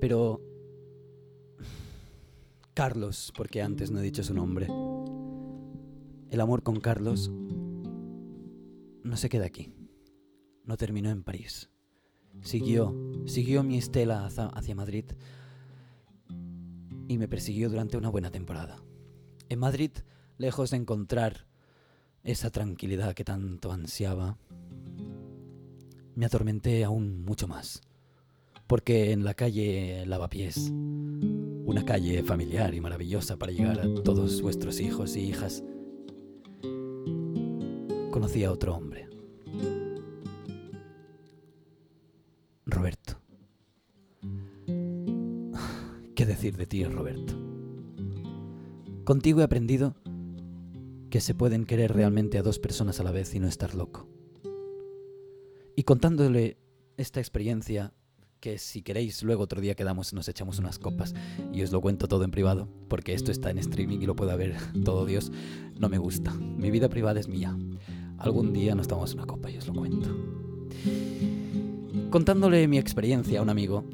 Pero... 0.00 0.40
Carlos, 2.72 3.32
porque 3.36 3.62
antes 3.62 3.90
no 3.90 3.98
he 3.98 4.02
dicho 4.02 4.22
su 4.22 4.32
nombre. 4.32 4.68
El 6.30 6.40
amor 6.40 6.62
con 6.62 6.78
Carlos 6.78 7.32
no 7.32 9.16
se 9.16 9.28
queda 9.28 9.46
aquí. 9.46 9.74
No 10.62 10.76
terminó 10.76 11.10
en 11.10 11.24
París. 11.24 11.68
Siguió, 12.40 12.94
siguió 13.26 13.64
mi 13.64 13.76
estela 13.76 14.24
hacia, 14.24 14.46
hacia 14.46 14.76
Madrid 14.76 15.06
y 17.08 17.18
me 17.18 17.26
persiguió 17.26 17.70
durante 17.70 17.96
una 17.96 18.08
buena 18.08 18.30
temporada. 18.30 18.80
En 19.48 19.58
Madrid, 19.58 19.90
lejos 20.38 20.70
de 20.70 20.76
encontrar 20.76 21.49
esa 22.24 22.50
tranquilidad 22.50 23.14
que 23.14 23.24
tanto 23.24 23.72
ansiaba, 23.72 24.36
me 26.14 26.26
atormenté 26.26 26.84
aún 26.84 27.24
mucho 27.24 27.48
más. 27.48 27.80
Porque 28.66 29.12
en 29.12 29.24
la 29.24 29.34
calle 29.34 30.04
Lavapiés, 30.06 30.70
una 30.70 31.84
calle 31.84 32.22
familiar 32.22 32.74
y 32.74 32.80
maravillosa 32.80 33.36
para 33.36 33.52
llegar 33.52 33.80
a 33.80 34.02
todos 34.02 34.42
vuestros 34.42 34.80
hijos 34.80 35.16
y 35.16 35.20
hijas, 35.20 35.64
conocí 38.10 38.44
a 38.44 38.52
otro 38.52 38.76
hombre. 38.76 39.08
Roberto. 42.66 43.18
¿Qué 46.14 46.26
decir 46.26 46.56
de 46.56 46.66
ti, 46.66 46.84
Roberto? 46.84 47.34
Contigo 49.04 49.40
he 49.40 49.44
aprendido 49.44 49.96
que 51.10 51.20
se 51.20 51.34
pueden 51.34 51.66
querer 51.66 51.92
realmente 51.92 52.38
a 52.38 52.42
dos 52.42 52.58
personas 52.58 53.00
a 53.00 53.02
la 53.02 53.10
vez 53.10 53.34
y 53.34 53.40
no 53.40 53.48
estar 53.48 53.74
loco. 53.74 54.08
Y 55.76 55.82
contándole 55.82 56.56
esta 56.96 57.20
experiencia, 57.20 57.92
que 58.38 58.58
si 58.58 58.82
queréis 58.82 59.22
luego 59.22 59.42
otro 59.42 59.60
día 59.60 59.74
quedamos, 59.74 60.14
nos 60.14 60.28
echamos 60.28 60.58
unas 60.58 60.78
copas 60.78 61.14
y 61.52 61.62
os 61.62 61.72
lo 61.72 61.80
cuento 61.80 62.08
todo 62.08 62.24
en 62.24 62.30
privado, 62.30 62.68
porque 62.88 63.12
esto 63.12 63.30
está 63.30 63.50
en 63.50 63.58
streaming 63.58 63.98
y 64.00 64.06
lo 64.06 64.16
puede 64.16 64.34
ver 64.36 64.56
todo 64.84 65.04
Dios, 65.04 65.30
no 65.78 65.88
me 65.88 65.98
gusta. 65.98 66.32
Mi 66.32 66.70
vida 66.70 66.88
privada 66.88 67.20
es 67.20 67.28
mía. 67.28 67.56
Algún 68.18 68.52
día 68.52 68.74
nos 68.74 68.88
tomamos 68.88 69.14
una 69.14 69.26
copa 69.26 69.50
y 69.50 69.58
os 69.58 69.66
lo 69.66 69.74
cuento. 69.74 70.08
Contándole 72.10 72.66
mi 72.68 72.78
experiencia 72.78 73.40
a 73.40 73.42
un 73.42 73.50
amigo, 73.50 73.84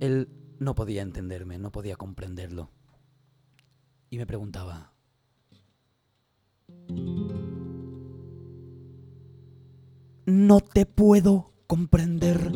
él 0.00 0.28
no 0.58 0.74
podía 0.74 1.02
entenderme, 1.02 1.58
no 1.58 1.70
podía 1.70 1.96
comprenderlo. 1.96 2.70
Y 4.10 4.16
me 4.16 4.26
preguntaba, 4.26 4.92
no 10.28 10.60
te 10.60 10.84
puedo 10.84 11.52
comprender. 11.66 12.52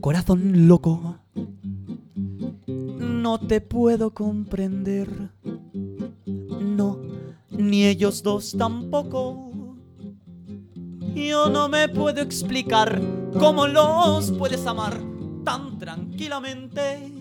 Corazón 0.00 0.68
loco, 0.68 1.18
no 2.66 3.40
te 3.40 3.62
puedo 3.62 4.12
comprender. 4.12 5.30
No, 6.60 7.00
ni 7.50 7.84
ellos 7.84 8.22
dos 8.22 8.54
tampoco. 8.58 9.50
Yo 11.14 11.48
no 11.48 11.68
me 11.70 11.88
puedo 11.88 12.20
explicar 12.20 13.00
cómo 13.38 13.66
los 13.66 14.30
puedes 14.32 14.66
amar 14.66 15.00
tan 15.42 15.78
tranquilamente. 15.78 17.12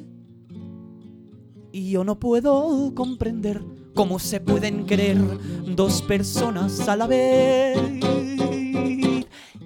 Y 1.72 1.92
yo 1.92 2.04
no 2.04 2.20
puedo 2.20 2.94
comprender 2.96 3.79
cómo 3.94 4.20
se 4.20 4.40
pueden 4.40 4.86
querer 4.86 5.18
dos 5.66 6.02
personas 6.02 6.88
a 6.88 6.96
la 6.96 7.08
vez 7.08 7.78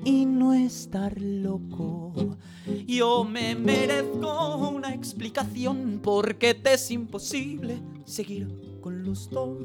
y 0.03 0.25
no 0.25 0.53
estar 0.53 1.19
loco. 1.21 2.37
Yo 2.87 3.23
me 3.23 3.55
merezco 3.55 4.57
una 4.69 4.93
explicación 4.93 5.99
porque 6.03 6.53
te 6.53 6.73
es 6.73 6.91
imposible 6.91 7.81
seguir 8.05 8.79
con 8.81 9.03
los 9.03 9.29
dos. 9.29 9.57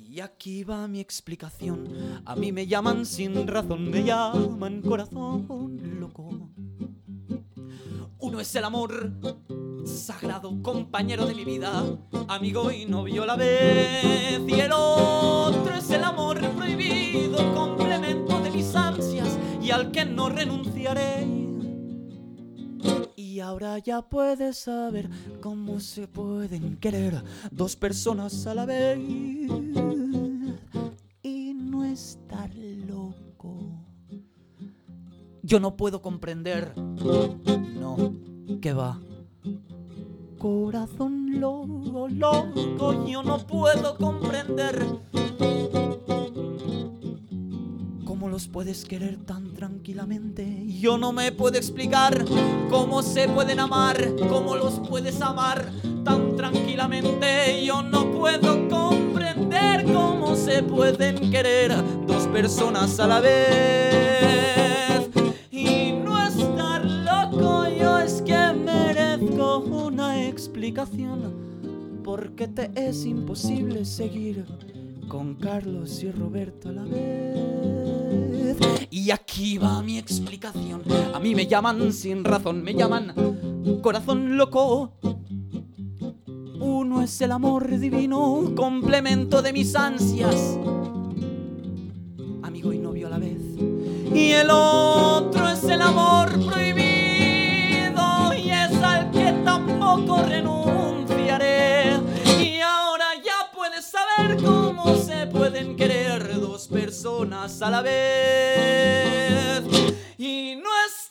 Y 0.00 0.20
aquí 0.20 0.64
va 0.64 0.88
mi 0.88 1.00
explicación. 1.00 1.88
A 2.24 2.36
mí 2.36 2.52
me 2.52 2.66
llaman 2.66 3.06
sin 3.06 3.46
razón, 3.46 3.90
me 3.90 4.04
llaman 4.04 4.82
corazón 4.82 5.98
loco. 6.00 6.50
Uno 8.18 8.40
es 8.40 8.54
el 8.54 8.64
amor 8.64 9.12
sagrado, 9.84 10.62
compañero 10.62 11.26
de 11.26 11.34
mi 11.34 11.44
vida, 11.44 11.84
amigo 12.28 12.70
y 12.70 12.86
novio 12.86 13.24
a 13.24 13.26
la 13.26 13.36
vez. 13.36 14.40
Y 14.46 14.60
el 14.60 14.72
otro 14.72 15.74
es 15.74 15.90
el 15.90 16.04
amor 16.04 16.40
prohibido, 16.50 17.54
complemento 17.54 18.40
de 18.40 18.50
mis 18.50 18.74
ansias 18.74 19.38
y 19.60 19.70
al 19.70 19.90
que 19.90 20.04
no 20.04 20.28
renunciaré. 20.28 21.26
Y 23.16 23.40
ahora 23.40 23.78
ya 23.78 24.02
puedes 24.02 24.58
saber 24.58 25.08
cómo 25.40 25.80
se 25.80 26.06
pueden 26.06 26.76
querer 26.76 27.22
dos 27.50 27.76
personas 27.76 28.46
a 28.46 28.54
la 28.54 28.66
vez 28.66 28.98
y 31.22 31.54
no 31.54 31.84
estar 31.84 32.54
loco. 32.54 33.58
Yo 35.42 35.58
no 35.60 35.76
puedo 35.76 36.02
comprender, 36.02 36.72
no, 36.76 38.12
que 38.60 38.72
va. 38.72 39.00
Corazón 40.42 41.40
loco, 41.40 42.08
loco, 42.08 43.06
yo 43.06 43.22
no 43.22 43.38
puedo 43.46 43.96
comprender 43.96 44.84
puedes 48.48 48.84
querer 48.84 49.16
tan 49.24 49.52
tranquilamente. 49.54 50.64
Yo 50.66 50.98
no 50.98 51.12
me 51.12 51.32
puedo 51.32 51.56
explicar 51.56 52.24
cómo 52.70 53.02
se 53.02 53.28
pueden 53.28 53.60
amar, 53.60 54.14
cómo 54.28 54.56
los 54.56 54.80
puedes 54.88 55.20
amar 55.20 55.70
tan 56.04 56.36
tranquilamente. 56.36 57.64
Yo 57.64 57.82
no 57.82 58.10
puedo 58.10 58.68
comprender 58.68 59.84
cómo 59.92 60.34
se 60.36 60.62
pueden 60.62 61.30
querer 61.30 61.74
dos 62.06 62.26
personas 62.28 62.98
a 63.00 63.06
la 63.06 63.20
vez. 63.20 64.61
Porque 72.04 72.46
te 72.46 72.70
es 72.76 73.04
imposible 73.04 73.84
seguir 73.84 74.44
con 75.08 75.34
Carlos 75.34 76.04
y 76.04 76.12
Roberto 76.12 76.68
a 76.68 76.72
la 76.72 76.84
vez. 76.84 78.58
Y 78.88 79.10
aquí 79.10 79.58
va 79.58 79.82
mi 79.82 79.98
explicación. 79.98 80.82
A 81.12 81.18
mí 81.18 81.34
me 81.34 81.48
llaman 81.48 81.92
sin 81.92 82.22
razón, 82.22 82.62
me 82.62 82.74
llaman 82.74 83.12
corazón 83.82 84.36
loco. 84.36 84.92
Uno 86.60 87.02
es 87.02 87.20
el 87.20 87.32
amor 87.32 87.68
divino, 87.76 88.52
complemento 88.54 89.42
de 89.42 89.52
mis 89.52 89.74
ansias, 89.74 90.60
amigo 92.44 92.72
y 92.72 92.78
novio 92.78 93.08
a 93.08 93.10
la 93.10 93.18
vez. 93.18 93.42
Y 94.14 94.30
el 94.30 94.48
otro 94.48 95.48
es 95.48 95.64
el 95.64 95.82
amor 95.82 96.30
prohibido 96.46 96.91
renunciaré. 99.96 102.00
Y 102.40 102.60
ahora 102.60 103.14
ya 103.22 103.50
puedes 103.54 103.84
saber 103.84 104.42
cómo 104.42 104.96
se 104.96 105.26
pueden 105.26 105.76
querer 105.76 106.40
dos 106.40 106.66
personas 106.66 107.60
a 107.60 107.70
la 107.70 107.82
vez. 107.82 109.62
Y 110.16 110.56
no 110.56 110.70
estar 110.86 111.01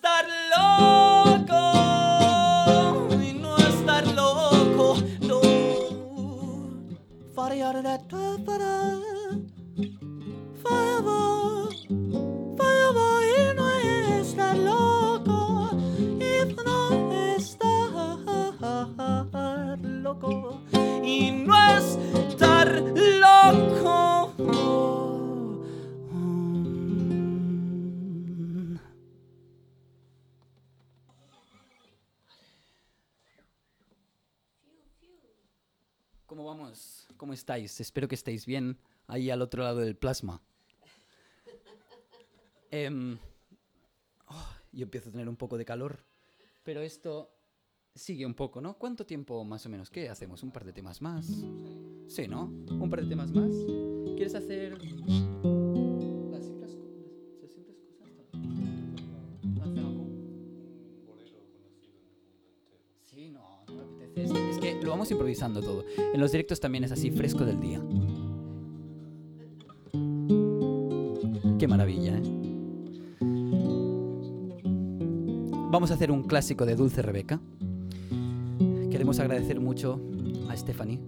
¿Cómo 37.21 37.33
estáis? 37.33 37.79
Espero 37.79 38.07
que 38.07 38.15
estéis 38.15 38.47
bien 38.47 38.79
ahí 39.05 39.29
al 39.29 39.43
otro 39.43 39.61
lado 39.61 39.81
del 39.81 39.95
plasma. 39.95 40.41
Em, 42.71 43.15
oh, 44.27 44.49
yo 44.71 44.85
empiezo 44.85 45.09
a 45.09 45.11
tener 45.11 45.29
un 45.29 45.35
poco 45.35 45.55
de 45.55 45.63
calor, 45.63 46.03
pero 46.63 46.81
esto 46.81 47.31
sigue 47.93 48.25
un 48.25 48.33
poco, 48.33 48.59
¿no? 48.59 48.75
¿Cuánto 48.75 49.05
tiempo 49.05 49.43
más 49.43 49.63
o 49.67 49.69
menos? 49.69 49.91
¿Qué 49.91 50.09
hacemos? 50.09 50.41
¿Un 50.41 50.49
par 50.49 50.65
de 50.65 50.73
temas 50.73 50.99
más? 50.99 51.27
Sí, 52.07 52.27
¿no? 52.27 52.45
¿Un 52.45 52.89
par 52.89 53.03
de 53.03 53.09
temas 53.09 53.31
más? 53.31 53.51
¿Quieres 54.15 54.33
hacer 54.33 54.79
vamos 64.91 65.09
improvisando 65.09 65.61
todo. 65.61 65.85
En 66.13 66.19
los 66.19 66.31
directos 66.31 66.59
también 66.59 66.83
es 66.83 66.91
así, 66.91 67.11
fresco 67.11 67.45
del 67.45 67.59
día. 67.59 67.81
Qué 71.57 71.67
maravilla, 71.67 72.17
¿eh? 72.17 72.21
Vamos 75.71 75.91
a 75.91 75.93
hacer 75.93 76.11
un 76.11 76.23
clásico 76.23 76.65
de 76.65 76.75
Dulce 76.75 77.01
Rebeca. 77.01 77.39
Queremos 78.89 79.19
agradecer 79.19 79.61
mucho 79.61 80.01
a 80.49 80.57
Stephanie 80.57 80.99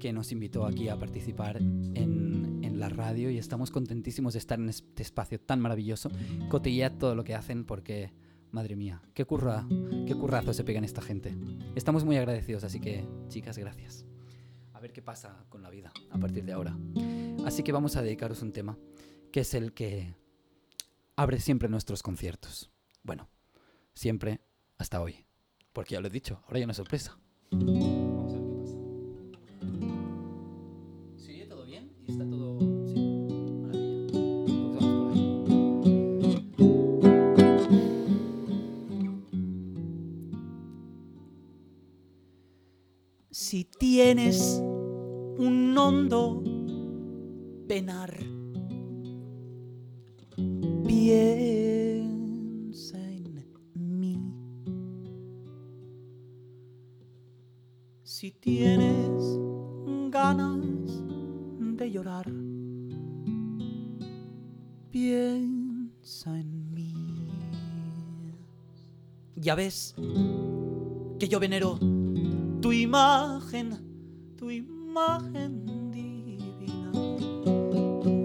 que 0.00 0.12
nos 0.12 0.32
invitó 0.32 0.66
aquí 0.66 0.88
a 0.88 0.98
participar 0.98 1.58
en, 1.58 2.60
en 2.62 2.80
la 2.80 2.88
radio 2.88 3.30
y 3.30 3.38
estamos 3.38 3.70
contentísimos 3.70 4.32
de 4.32 4.40
estar 4.40 4.58
en 4.58 4.68
este 4.68 5.02
espacio 5.02 5.38
tan 5.38 5.60
maravilloso. 5.60 6.10
Cotillead 6.48 6.98
todo 6.98 7.14
lo 7.14 7.22
que 7.22 7.34
hacen 7.36 7.64
porque, 7.64 8.10
madre 8.52 8.76
mía, 8.76 9.02
qué, 9.14 9.24
curra, 9.24 9.66
qué 10.06 10.14
currazo 10.14 10.52
se 10.52 10.64
pegan 10.64 10.84
esta 10.84 11.02
gente. 11.02 11.36
Estamos 11.74 12.04
muy 12.04 12.16
agradecidos, 12.16 12.64
así 12.64 12.80
que, 12.80 13.06
chicas, 13.28 13.58
gracias. 13.58 14.04
A 14.72 14.80
ver 14.80 14.92
qué 14.92 15.02
pasa 15.02 15.44
con 15.48 15.62
la 15.62 15.70
vida 15.70 15.92
a 16.10 16.18
partir 16.18 16.44
de 16.44 16.52
ahora. 16.52 16.76
Así 17.44 17.62
que 17.62 17.72
vamos 17.72 17.96
a 17.96 18.02
dedicaros 18.02 18.42
un 18.42 18.52
tema 18.52 18.78
que 19.30 19.40
es 19.40 19.54
el 19.54 19.72
que 19.72 20.14
abre 21.16 21.38
siempre 21.38 21.68
nuestros 21.68 22.02
conciertos. 22.02 22.70
Bueno, 23.02 23.28
siempre 23.94 24.40
hasta 24.78 25.00
hoy. 25.00 25.24
Porque 25.72 25.94
ya 25.94 26.00
lo 26.00 26.08
he 26.08 26.10
dicho, 26.10 26.42
ahora 26.46 26.56
hay 26.56 26.64
una 26.64 26.74
sorpresa. 26.74 27.18
Vamos 27.50 28.34
a 28.34 28.38
ver 28.38 28.48
qué 28.48 28.56
pasa. 28.56 28.76
¿Se 31.16 31.32
oye 31.32 31.46
todo 31.46 31.64
bien? 31.64 31.92
¿Y 32.06 32.12
está 32.12 32.24
todo...? 32.28 32.69
Tienes 44.12 44.60
un 45.38 45.78
hondo 45.78 46.42
penar, 47.68 48.12
piensa 50.84 52.18
en 52.98 53.46
mí. 53.72 54.20
Si 58.02 58.32
tienes 58.32 59.38
ganas 60.10 60.58
de 61.78 61.90
llorar, 61.92 62.26
piensa 64.90 66.36
en 66.36 66.74
mí. 66.74 66.92
Ya 69.36 69.54
ves 69.54 69.94
que 71.20 71.28
yo 71.28 71.38
venero 71.38 71.78
tu 72.60 72.72
imagen, 72.72 73.89
imagen 74.90 75.90
divina. 75.92 76.90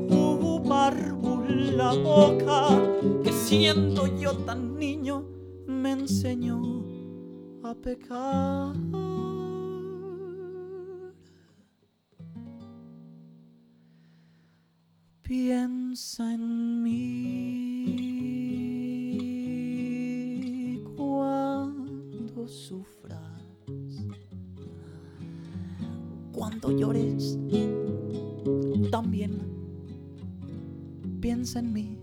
Tu 0.09 0.63
párvula 0.67 1.93
boca 1.93 2.61
que 3.23 3.31
siendo 3.31 4.07
yo 4.07 4.31
tan 4.47 4.75
niño 4.75 5.23
me 5.67 5.91
enseñó 5.91 6.61
a 7.63 7.75
pecar. 7.75 8.75
Piensa 15.21 16.33
en 16.33 16.74
cuando 26.65 26.81
llores, 26.81 27.37
también 28.89 29.39
piensa 31.21 31.59
en 31.59 31.73
mí. 31.73 31.99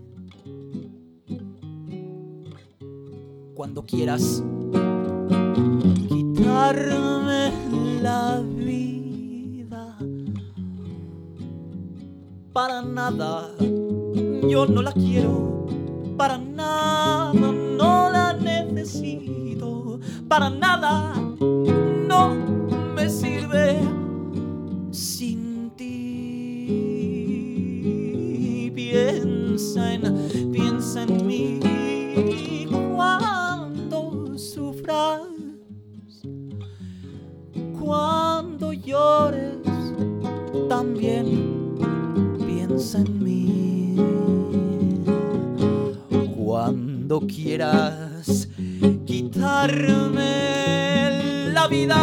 Cuando 3.55 3.85
quieras 3.85 4.41
quitarme 6.07 7.51
la 8.01 8.41
vida, 8.55 9.97
para 12.53 12.81
nada, 12.83 13.49
yo 14.47 14.65
no 14.65 14.81
la 14.81 14.93
quiero, 14.93 15.67
para 16.15 16.37
nada, 16.37 17.33
no 17.33 18.09
la 18.09 18.31
necesito, 18.31 19.99
para 20.29 20.49
nada, 20.49 20.72
también 40.83 41.77
piensa 42.45 42.99
en 42.99 43.23
mí. 43.23 43.95
cuando 46.35 47.21
quieras 47.21 48.47
quitarme 49.05 50.29
la 51.51 51.67
vida. 51.67 51.95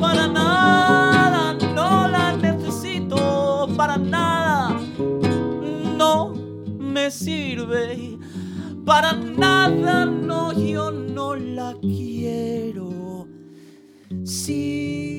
Para 0.00 0.26
nada, 0.28 1.54
no 1.74 2.08
la 2.08 2.36
necesito, 2.36 3.68
para 3.76 3.96
nada, 3.96 4.78
no 5.96 6.34
me 6.78 7.10
sirve. 7.10 8.18
Para 8.84 9.12
nada, 9.14 10.04
no, 10.04 10.52
yo 10.52 10.90
no 10.90 11.34
la 11.34 11.74
quiero. 11.80 13.26
Sin, 14.24 15.13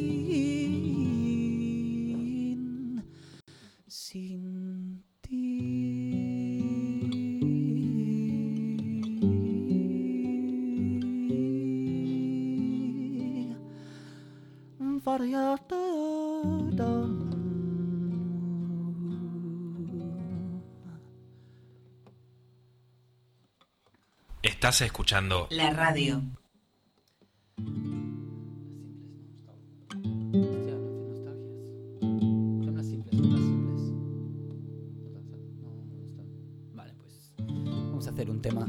Vale, 36.74 36.94
pues 37.00 37.34
vamos 37.38 38.08
a 38.08 38.10
hacer 38.12 38.30
un 38.30 38.42
tema 38.42 38.66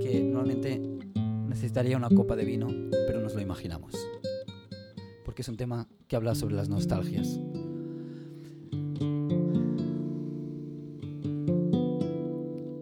que 0.00 0.20
normalmente 0.22 0.78
necesitaría 1.48 1.96
una 1.96 2.08
copa 2.08 2.36
de 2.36 2.44
vino, 2.44 2.68
pero 3.06 3.20
nos 3.20 3.34
lo 3.34 3.40
imaginamos. 3.40 3.94
Porque 5.40 5.44
es 5.44 5.48
un 5.48 5.56
tema 5.56 5.88
que 6.06 6.16
habla 6.16 6.34
sobre 6.34 6.54
las 6.54 6.68
nostalgias. 6.68 7.40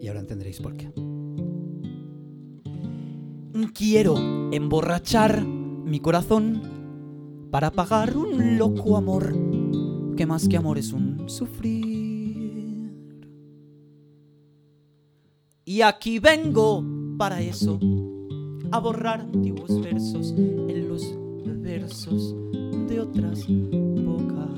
Y 0.01 0.07
ahora 0.09 0.19
entenderéis 0.19 0.59
por 0.59 0.75
qué. 0.75 0.91
Quiero 3.73 4.17
emborrachar 4.51 5.41
mi 5.41 6.01
corazón 6.01 7.47
para 7.49 7.71
pagar 7.71 8.17
un 8.17 8.57
loco 8.57 8.97
amor 8.97 9.33
que 10.17 10.25
más 10.25 10.49
que 10.49 10.57
amor 10.57 10.77
es 10.77 10.91
un 10.91 11.29
sufrir. 11.29 12.91
Y 15.63 15.79
aquí 15.79 16.19
vengo 16.19 16.83
para 17.17 17.39
eso, 17.39 17.79
a 18.69 18.79
borrar 18.79 19.21
antiguos 19.21 19.79
versos 19.81 20.33
en 20.37 20.89
los 20.89 21.18
de 21.89 22.99
otras 22.99 23.47
bocas. 23.47 24.49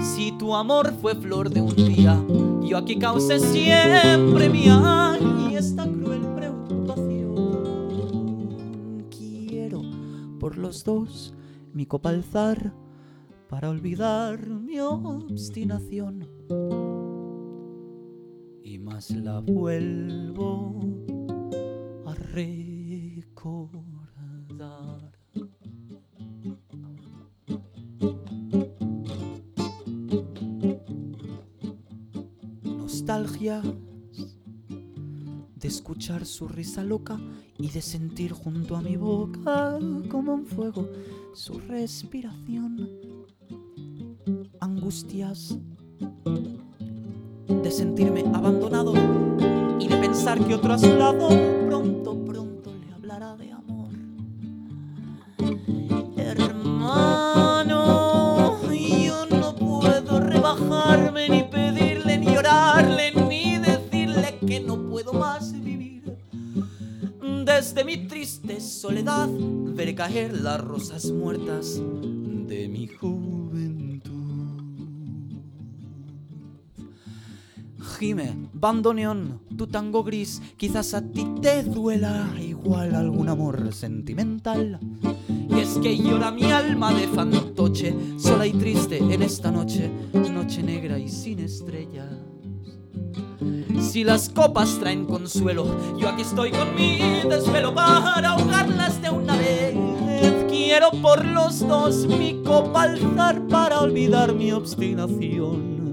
Si 0.00 0.30
tu 0.38 0.54
amor 0.54 0.92
fue 1.00 1.16
flor 1.16 1.50
de 1.50 1.60
un 1.60 1.74
día, 1.74 2.24
yo 2.62 2.78
aquí 2.78 2.96
causé 2.96 3.40
siempre 3.40 4.48
mía 4.48 5.18
y 5.48 5.56
esta 5.56 5.82
cruel 5.84 6.22
preocupación. 6.36 7.34
Quiero 9.10 9.82
por 10.38 10.56
los 10.58 10.84
dos 10.84 11.34
mi 11.72 11.86
copa 11.86 12.10
alzar 12.10 12.72
para 13.48 13.70
olvidar 13.70 14.48
mi 14.48 14.78
obstinación. 14.78 16.28
Y 18.62 18.78
más 18.78 19.10
la 19.10 19.40
vuelvo 19.40 20.78
a 22.06 22.14
recordar. 22.14 23.83
De 33.52 33.68
escuchar 35.68 36.24
su 36.24 36.48
risa 36.48 36.82
loca 36.82 37.20
y 37.58 37.68
de 37.70 37.82
sentir 37.82 38.32
junto 38.32 38.74
a 38.74 38.80
mi 38.80 38.96
boca 38.96 39.78
como 40.08 40.32
un 40.32 40.46
fuego 40.46 40.88
su 41.34 41.58
respiración. 41.58 42.88
Angustias 44.60 45.58
de 47.46 47.70
sentirme 47.70 48.24
abandonado 48.32 48.94
y 49.78 49.88
de 49.88 49.96
pensar 49.98 50.42
que 50.42 50.54
otro 50.54 50.72
a 50.72 50.78
su 50.78 50.94
lado 50.94 51.28
pronto, 51.66 52.23
soledad 68.84 69.30
veré 69.74 69.94
caer 69.94 70.42
las 70.42 70.60
rosas 70.60 71.06
muertas 71.06 71.80
de 72.46 72.68
mi 72.68 72.86
juventud. 72.86 74.10
Gime, 77.98 78.36
bandoneón, 78.52 79.40
tu 79.56 79.68
tango 79.68 80.04
gris, 80.04 80.42
quizás 80.58 80.92
a 80.92 81.00
ti 81.00 81.26
te 81.40 81.62
duela 81.62 82.28
igual 82.38 82.94
algún 82.94 83.30
amor 83.30 83.72
sentimental. 83.72 84.78
Y 85.48 85.60
es 85.60 85.78
que 85.78 85.96
llora 85.96 86.30
mi 86.30 86.52
alma 86.52 86.92
de 86.92 87.08
fantoche, 87.08 87.96
sola 88.18 88.46
y 88.46 88.52
triste 88.52 88.98
en 88.98 89.22
esta 89.22 89.50
noche, 89.50 89.90
noche 90.12 90.62
negra 90.62 90.98
y 90.98 91.08
sin 91.08 91.38
estrellas. 91.38 92.33
Si 93.90 94.02
las 94.02 94.28
copas 94.28 94.78
traen 94.80 95.06
consuelo, 95.06 95.66
yo 95.96 96.08
aquí 96.08 96.22
estoy 96.22 96.50
con 96.50 96.74
mi 96.74 96.98
desvelo 97.28 97.74
para 97.74 98.30
ahogarlas 98.30 99.00
de 99.00 99.10
una 99.10 99.36
vez. 99.36 99.76
Quiero 100.48 100.90
por 101.02 101.24
los 101.24 101.60
dos 101.60 102.06
mi 102.06 102.42
copa 102.42 102.82
alzar 102.82 103.46
para 103.46 103.80
olvidar 103.80 104.34
mi 104.34 104.50
obstinación. 104.50 105.84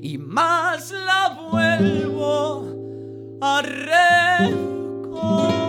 Y 0.00 0.18
más 0.18 0.92
la 0.92 1.48
vuelvo 1.50 3.38
a 3.40 3.62
recordar. 3.62 5.67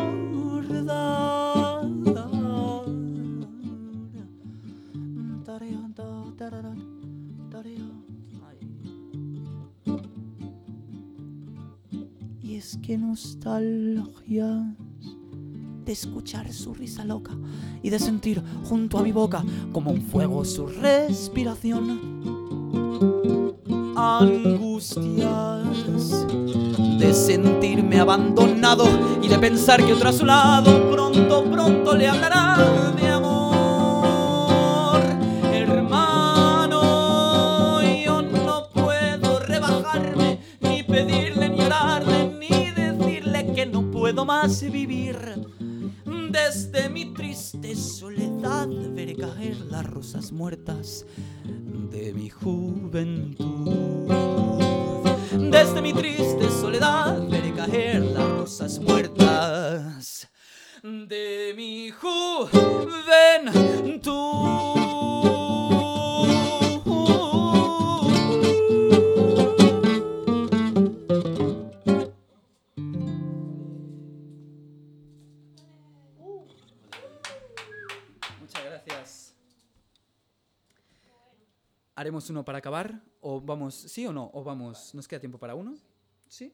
Es 12.69 12.77
que 12.77 12.99
nostalgias 12.99 14.63
de 15.85 15.91
escuchar 15.91 16.53
su 16.53 16.75
risa 16.75 17.03
loca 17.03 17.31
y 17.81 17.89
de 17.89 17.97
sentir 17.97 18.43
junto 18.63 18.99
a 18.99 19.01
mi 19.01 19.11
boca 19.11 19.43
como 19.71 19.89
un 19.89 20.03
fuego 20.03 20.45
su 20.45 20.67
respiración. 20.67 21.99
Angustias 23.95 25.17
de 26.99 27.11
sentirme 27.11 27.99
abandonado 27.99 28.85
y 29.23 29.27
de 29.27 29.39
pensar 29.39 29.83
que 29.83 29.93
otro 29.93 30.09
a 30.09 30.13
su 30.13 30.27
lado 30.27 30.91
pronto, 30.91 31.45
pronto 31.49 31.95
le 31.97 32.07
hablará 32.07 32.93
de 33.01 33.08
vivir. 44.49 45.15
Desde 46.31 46.89
mi 46.89 47.13
triste 47.13 47.75
soledad 47.75 48.67
veré 48.95 49.15
caer 49.15 49.57
las 49.69 49.85
rosas 49.85 50.31
muertas 50.31 51.05
de 51.43 52.11
mi 52.13 52.29
juventud. 52.29 54.07
Desde 55.51 55.81
mi 55.81 55.93
triste 55.93 56.49
soledad 56.49 57.27
veré 57.29 57.53
caer 57.53 58.01
las 58.01 58.29
rosas 58.31 58.79
muertas 58.79 60.27
de 60.81 61.53
mi 61.55 61.91
juventud. 61.91 62.49
Haremos 82.09 82.29
uno 82.31 82.43
para 82.43 82.57
acabar. 82.57 83.03
¿O 83.21 83.39
vamos, 83.39 83.75
sí 83.75 84.05
o 84.07 84.11
no? 84.11 84.31
¿O 84.33 84.43
vamos, 84.43 84.95
nos 84.95 85.07
queda 85.07 85.19
tiempo 85.19 85.37
para 85.37 85.53
uno? 85.53 85.77
¿Sí? 86.27 86.51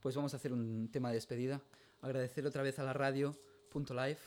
Pues 0.00 0.16
vamos 0.16 0.32
a 0.32 0.38
hacer 0.38 0.52
un 0.52 0.88
tema 0.90 1.10
de 1.10 1.16
despedida. 1.16 1.60
Agradecer 2.00 2.46
otra 2.46 2.62
vez 2.62 2.78
a 2.78 2.82
la 2.82 2.94
radio.live, 2.94 4.18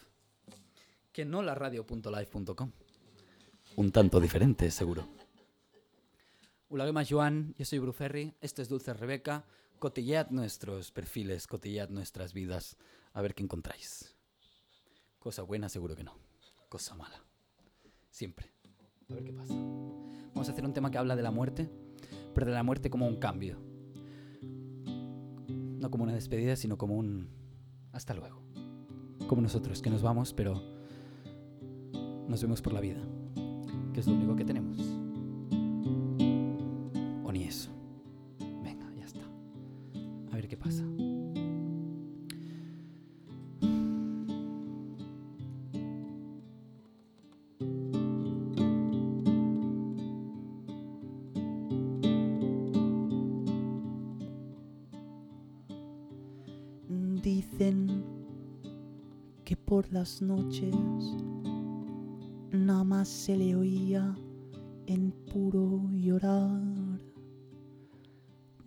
que 1.11 1.25
no 1.25 1.41
la 1.41 1.55
radio.live.com. 1.55 2.71
Un 3.75 3.91
tanto 3.91 4.19
diferente, 4.19 4.69
seguro. 4.69 5.07
Hola, 6.69 6.91
más 6.91 7.09
Joan, 7.09 7.55
yo 7.57 7.65
soy 7.65 7.79
Bruferri, 7.79 8.33
esto 8.39 8.61
es 8.61 8.69
Dulce 8.69 8.93
Rebeca. 8.93 9.45
Cotillead 9.79 10.29
nuestros 10.29 10.91
perfiles, 10.91 11.47
cotillead 11.47 11.89
nuestras 11.89 12.33
vidas, 12.33 12.77
a 13.13 13.21
ver 13.21 13.33
qué 13.33 13.43
encontráis. 13.43 14.15
Cosa 15.19 15.41
buena, 15.41 15.69
seguro 15.69 15.95
que 15.95 16.03
no. 16.03 16.15
Cosa 16.69 16.95
mala. 16.95 17.23
Siempre. 18.11 18.51
A 19.09 19.13
ver 19.15 19.23
qué 19.23 19.33
pasa. 19.33 19.53
Vamos 20.35 20.49
a 20.49 20.51
hacer 20.51 20.65
un 20.65 20.73
tema 20.73 20.91
que 20.91 20.97
habla 20.97 21.15
de 21.15 21.23
la 21.23 21.31
muerte, 21.31 21.69
pero 22.33 22.47
de 22.47 22.51
la 22.51 22.61
muerte 22.61 22.89
como 22.89 23.07
un 23.07 23.15
cambio. 23.15 23.57
No 25.79 25.89
como 25.89 26.03
una 26.03 26.13
despedida, 26.13 26.57
sino 26.57 26.77
como 26.77 26.97
un 26.97 27.29
hasta 27.93 28.13
luego. 28.13 28.41
Como 29.27 29.41
nosotros, 29.41 29.81
que 29.81 29.89
nos 29.89 30.01
vamos, 30.01 30.33
pero 30.33 30.61
nos 32.27 32.41
vemos 32.41 32.61
por 32.61 32.73
la 32.73 32.81
vida, 32.81 33.01
que 33.93 34.01
es 34.01 34.07
lo 34.07 34.13
único 34.13 34.35
que 34.35 34.43
tenemos. 34.43 34.94
Las 60.05 60.21
noches 60.21 60.75
nada 62.51 62.83
más 62.83 63.07
se 63.07 63.35
le 63.35 63.55
oía 63.55 64.15
en 64.85 65.11
puro 65.33 65.81
llorar. 65.93 66.61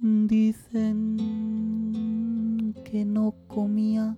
Dicen 0.01 1.15
que 2.85 3.05
no 3.05 3.37
comía, 3.47 4.17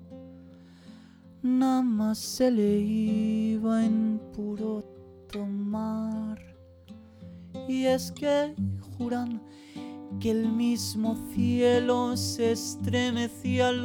nada 1.42 1.82
más 1.82 2.16
se 2.16 2.50
le 2.50 2.78
iba 2.78 3.84
en 3.84 4.18
puro 4.34 4.82
tomar. 5.30 6.38
Y 7.68 7.84
es 7.84 8.12
que 8.12 8.54
juran 8.96 9.42
que 10.20 10.30
el 10.30 10.50
mismo 10.50 11.16
cielo 11.34 12.16
se 12.16 12.52
estremecía 12.52 13.68
al 13.68 13.84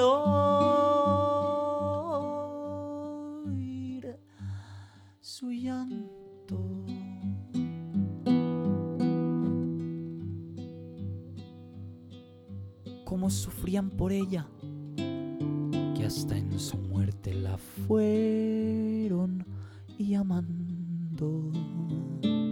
Por 13.83 14.13
ella, 14.13 14.47
que 14.95 16.05
hasta 16.05 16.37
en 16.37 16.57
su 16.57 16.77
muerte 16.77 17.33
la 17.33 17.57
fueron 17.57 19.45
llamando. 19.99 21.51
Cantaba 21.51 22.44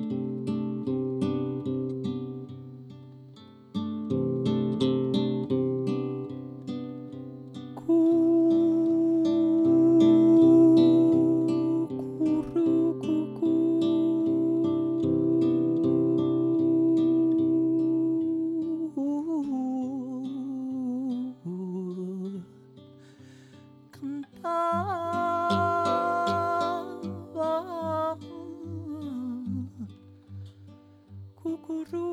guru. 31.92 32.13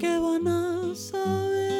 Que 0.00 0.18
van 0.18 0.48
a 0.48 0.94
saber. 0.96 1.70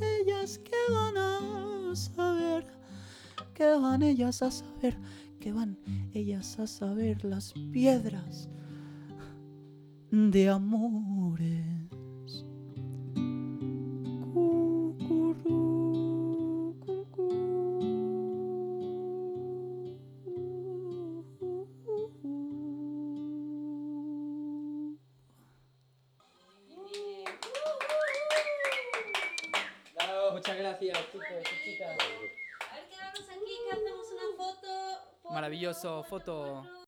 Ellas 0.00 0.58
que 0.58 0.76
van 0.90 1.16
a 1.16 1.94
saber 1.94 2.64
que 3.54 3.66
van 3.76 4.02
ellas 4.02 4.42
a 4.42 4.50
saber 4.50 4.98
que 5.38 5.52
van 5.52 5.78
ellas 6.12 6.58
a 6.58 6.66
saber 6.66 7.24
las 7.24 7.52
piedras 7.72 8.48
de 10.10 10.48
amores 10.48 11.11
una 35.84 36.02
foto. 36.02 36.81